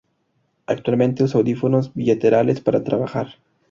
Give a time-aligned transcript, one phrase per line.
[0.65, 3.35] Actualmente usa audífonos bilaterales para trabajar.